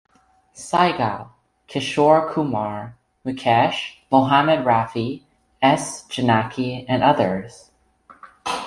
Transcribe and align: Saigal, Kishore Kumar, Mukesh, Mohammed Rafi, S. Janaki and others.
Saigal, 0.55 1.29
Kishore 1.69 2.27
Kumar, 2.31 2.97
Mukesh, 3.23 3.97
Mohammed 4.11 4.65
Rafi, 4.65 5.21
S. 5.61 6.07
Janaki 6.07 6.85
and 6.89 7.03
others. 7.03 7.69